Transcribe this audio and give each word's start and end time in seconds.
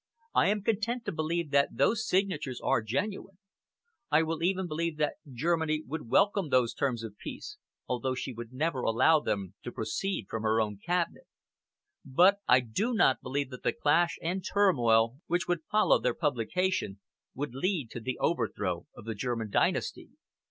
I 0.33 0.47
am 0.47 0.63
content 0.63 1.05
to 1.05 1.11
believe 1.11 1.51
that 1.51 1.77
those 1.77 2.07
signatures 2.07 2.59
are 2.59 2.81
genuine. 2.81 3.37
I 4.09 4.23
will 4.23 4.41
even 4.41 4.65
believe 4.65 4.97
that 4.97 5.17
Germany 5.31 5.83
would 5.85 6.09
welcome 6.09 6.49
those 6.49 6.73
terms 6.73 7.03
of 7.03 7.19
peace, 7.19 7.57
although 7.87 8.15
she 8.15 8.33
would 8.33 8.51
never 8.51 8.81
allow 8.81 9.19
them 9.19 9.53
to 9.61 9.71
proceed 9.71 10.25
from 10.27 10.41
her 10.41 10.59
own 10.59 10.79
Cabinet. 10.83 11.27
But 12.03 12.39
I 12.47 12.61
do 12.61 12.95
not 12.95 13.21
believe 13.21 13.51
that 13.51 13.61
the 13.61 13.73
clash 13.73 14.17
and 14.23 14.43
turmoil 14.43 15.17
which 15.27 15.47
would 15.47 15.65
follow 15.69 15.99
their 15.99 16.15
publication 16.15 16.99
would 17.35 17.53
lead 17.53 17.91
to 17.91 17.99
the 17.99 18.17
overthrow 18.17 18.87
of 18.95 19.05
the 19.05 19.13
German 19.13 19.51
dynasty. 19.51 20.09